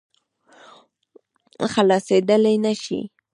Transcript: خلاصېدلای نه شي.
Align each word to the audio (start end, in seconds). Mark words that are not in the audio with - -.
خلاصېدلای 1.73 2.53
نه 2.65 2.73
شي. 2.83 2.99